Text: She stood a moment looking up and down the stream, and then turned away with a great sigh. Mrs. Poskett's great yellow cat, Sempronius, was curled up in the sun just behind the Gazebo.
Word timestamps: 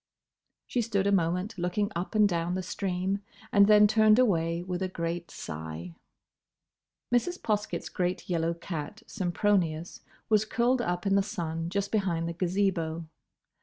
She 0.65 0.81
stood 0.81 1.05
a 1.05 1.11
moment 1.11 1.59
looking 1.59 1.91
up 1.95 2.15
and 2.15 2.27
down 2.27 2.55
the 2.55 2.63
stream, 2.63 3.21
and 3.51 3.67
then 3.67 3.85
turned 3.85 4.17
away 4.17 4.63
with 4.63 4.81
a 4.81 4.87
great 4.87 5.29
sigh. 5.29 5.93
Mrs. 7.13 7.39
Poskett's 7.39 7.87
great 7.89 8.27
yellow 8.27 8.55
cat, 8.55 9.03
Sempronius, 9.05 9.99
was 10.27 10.43
curled 10.43 10.81
up 10.81 11.05
in 11.05 11.13
the 11.13 11.21
sun 11.21 11.69
just 11.69 11.91
behind 11.91 12.27
the 12.27 12.33
Gazebo. 12.33 13.05